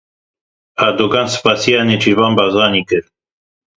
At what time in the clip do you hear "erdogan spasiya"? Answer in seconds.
0.85-1.81